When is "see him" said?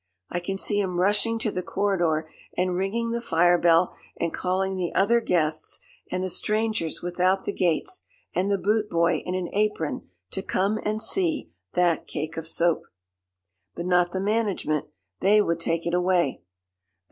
0.57-0.99